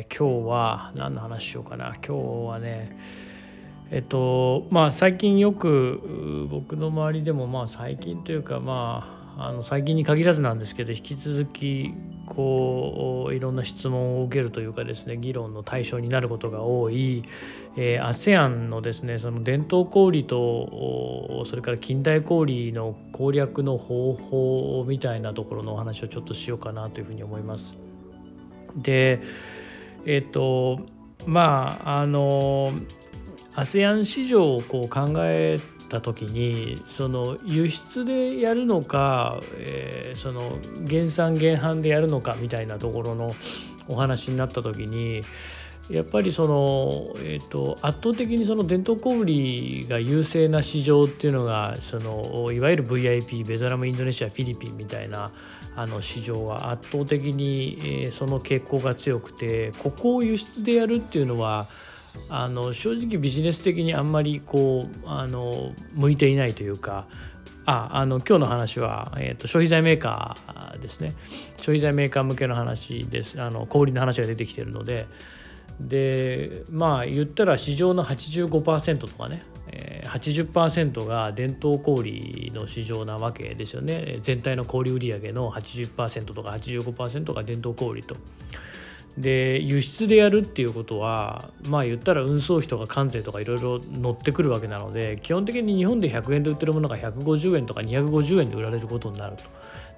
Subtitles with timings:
[0.00, 2.96] 今日は何の話しようかな今日はね
[3.90, 11.94] えっとまあ最近よく僕の周りでもまあ最近というかまああの最近に限らずなんですけど引き続き
[12.26, 17.24] こういろんな質問を受けるというかですね議論の対象になることが多い、
[17.76, 27.74] えー、ASEAN のですねその伝統小売とそれから近代小売の攻略の方法みたいなところのお話をちょっとしようかなというふうに思います。
[28.76, 29.20] で
[30.06, 30.80] えっ、と
[31.26, 32.72] まああの
[33.54, 43.34] ASEAN 市場をこう考えた時にその輸出でやるのか、えー、その減産減販でやるのかみたいなところの
[43.88, 45.22] お話になった時に
[45.90, 55.32] やっぱりその、えーと、圧倒的にその伝統小売が優勢な市場っていうのがそのいわゆる VIP ベトナムインドネシアフィリピンみたいな
[55.74, 61.66] あの市場は圧倒的に、えー、その傾向が強くてここを輸出でやるっていうのは
[62.28, 67.06] あの正直ビジネス的にあんまりこうあの向いていないというか
[67.64, 71.12] ああの今日の話は、えーと、消費財メーカーですね。
[71.58, 73.40] 消費財メーカー向けの話です。
[73.42, 75.06] あの小売の話が出てきてるので
[75.80, 79.42] でまあ言ったら市場の85%とかね
[80.04, 88.16] 80%が伝統小売の市場なわけですよね全体の小売売上の80%とか85%が伝統小売と。
[89.16, 99.42] で輸出でやるっていうことはまあ言ったら運送費とか関税とかいろいろ乗ってくるわけなので基本的に日本で100円で売ってるものが150円とか250円で売られることになると。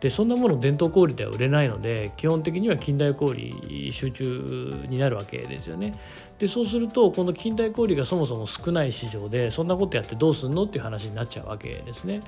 [0.00, 5.92] でそんなもの伝統小売では売れないので基本的には近代小売集中になるわけですよね。
[6.38, 12.20] でそうするとこの近代小売がそもそも少ない市場でそんなことやってどうすんのっていう話になっちゃうわけですね。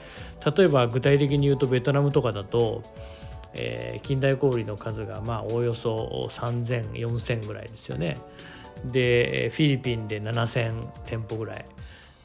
[0.56, 2.82] 例えば具体的に言うとベトナムとかだと
[3.54, 8.16] えー、近代小売の数がまあおおよそ30004000ぐらいですよね
[8.84, 10.72] でフィリピンで7000
[11.06, 11.64] 店舗ぐらい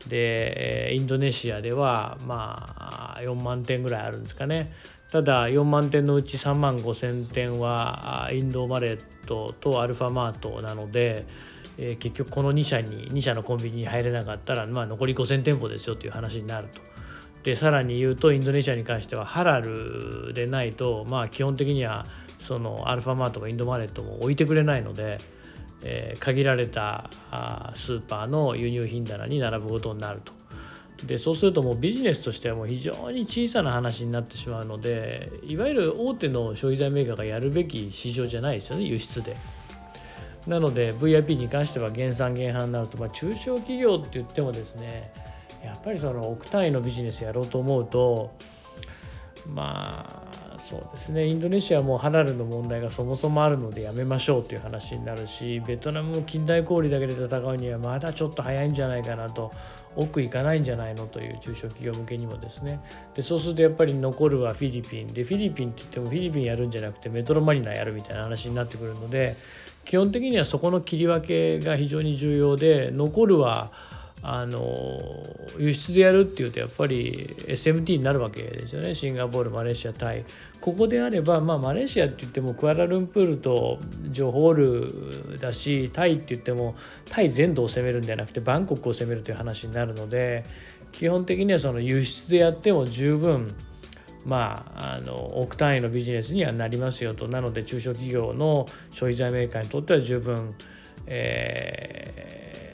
[0.07, 4.71] でインドネシアではまあ4万店ぐらいあるんですかね
[5.11, 11.25] ただ4万店のうち3万5,000店はインドマレットとアルファマートなので、
[11.77, 16.81] え、結局この2社に2社のコンビニに入れなかったら、まあ、残り5,000店舗ですよという話になると。
[17.43, 22.05] でさらに言うとインドネシアに関してはハラルでないとまあ基本的には
[22.39, 25.19] そのアルファマートがインドマレットも置いてくれないので、
[25.83, 30.33] えー、限られたあスーパーの輸入品棚に並ぶことになると。
[31.05, 39.37] でそうするともうビジネスとしてはもう非常に小さな話になってしまうのでいわゆる大手の消費財メーカーがやるべき市場じゃないですよね輸出で。
[40.47, 45.11] なので VIP に関しては減産減販になると、まあ、中小企業って言ってもですね
[45.63, 48.31] やっぱりその億単位のビジネスやろうと思うと
[49.45, 51.25] まあそうですね。
[51.25, 59.49] インドネシアもハラルの問題がそもそもあるのでやめましょうという話になるしベトナムも近代小売だけで戦うにはまだちょっと早いんじゃないかなと
[59.95, 62.81] 奥行かないんじゃないのという中小企業向けにもですね。
[63.15, 65.07] でそうするとやっぱり残るはフィリピン。
[65.07, 69.37] でフィリピンって言ってもフィリピンやるんじゃなくてメトロマリナやるみたいな話になってくるので
[69.85, 73.71] 基本的にはそこの切り分けが非常に重要で残るは
[74.23, 75.23] あの
[75.57, 78.95] 輸出でやるっていうとやっぱり SMT になるわけですよね。
[78.95, 80.25] シンガポールマレーシアタイ。
[80.59, 83.79] ここであれば、まあ、マレーシアって言ってもクアラルンプールと
[84.09, 84.53] ジョホー
[85.33, 86.75] ルだしタイって言っても
[87.09, 90.43] タイ全土を攻めるんじゃなくてバンコクを攻めるという話になるので
[90.91, 93.55] 基本的にはその輸出でやっても十分
[94.25, 97.29] まあ、あの億単位のビジネスにはなりますよと。
[97.29, 100.53] なので中小企業の消費財メーカーにとっては十分、
[101.05, 102.06] えー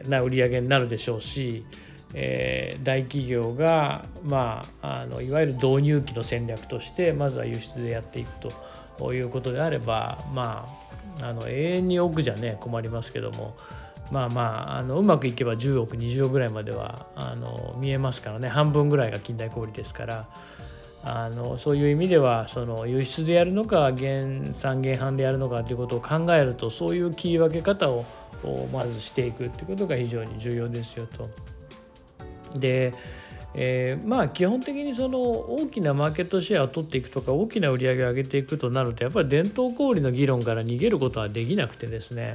[0.07, 1.65] な売り上げになるでしょうし、
[2.13, 8.31] えー、大企業が、まあ、あのいわゆる導入期の戦略としてまずは輸出でやっていく
[8.97, 10.67] ということであれば、ま
[11.21, 13.55] あ、あの永遠に億じゃね困りますけども。
[14.11, 14.41] まあま
[14.73, 20.27] ああのうまくいけば10億20億ぐらいまではあの見えますからね半分ぐらいが近代小売ですから
[21.03, 28.05] あのそういう意味ではその輸出でやるのか原産原販でやるのかということを考えるとそういう切り分け方を
[28.47, 31.29] をまずしていくってことが非常に重要ですよと。
[32.59, 32.93] で
[33.55, 42.33] えー、まあ基本的にその大きなマーケットシェアを取っていくとか大きな売り上げを上げていくとなるとやっぱり伝統小売の議論から逃げることはできなくてですね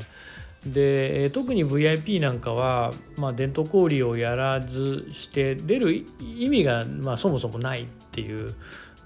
[0.65, 8.55] で特に VIP なんかは、まあ、伝統小売をやらずして出る意味が、まあ、そもそもないっていう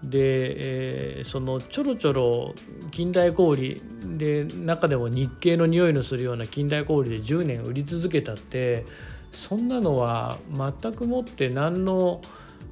[0.03, 2.55] で、えー、そのちょろちょろ
[2.91, 3.81] 近代小売
[4.17, 8.85] で中でも日系の匂いのするような近代小売で10年売り続けたって
[9.33, 12.21] そんなのは全くもって何の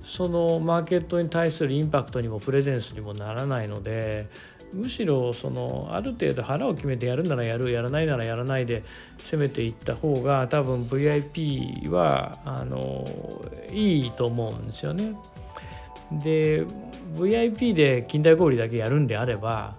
[0.02, 4.28] そのマーケットに対するインパクトにもプレゼンスにもならないので
[4.72, 8.84] むしろそのある程度腹を決めてやるならやるやらないならやらないで
[9.18, 13.04] 攻めていった方が多分 VIP はあの
[13.72, 15.14] いいと思うんですよね。
[16.12, 16.64] で
[17.16, 19.74] VIP で近代小売だけやるんであれば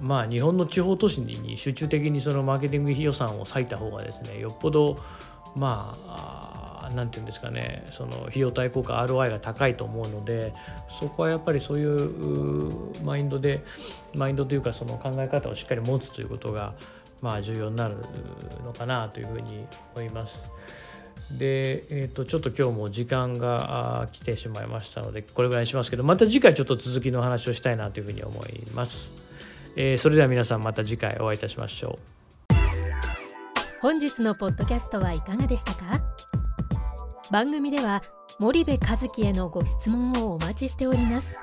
[0.00, 4.98] まあ日本の地方都市に集中的にそのマーケティング予算を割いた方がですねよっぽど
[5.56, 10.52] まあ何て言うんですかねその費用対効果 ROI が高いと思うので
[11.00, 13.62] そこはやっぱりそういうマインドで
[14.14, 16.74] マインドというかその考え方をしっかり持つということが
[17.20, 17.96] まあ重要になる
[18.64, 20.42] のかなというふうに思います。
[21.30, 29.12] で、えー、とちょっと今日も時間が来てしまいましたのでこれぐらいにしますけどまた次回ちょっと続きの話をしたいなというふうに思います。
[29.76, 31.98] えー、それでは皆さんまた次回お会いいたしましょ
[32.52, 32.54] う。
[33.80, 36.00] 本日のポッドキャストはいかがでしたか？
[37.30, 38.02] 番組では
[38.38, 41.36] 森部和樹へのご質問をお待ちしております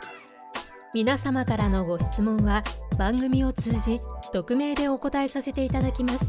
[0.94, 2.64] 皆様からのご質問は
[2.98, 4.00] 番組を通じ
[4.34, 6.26] 匿名でお答えさせていただきます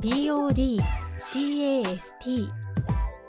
[0.00, 2.59] podcast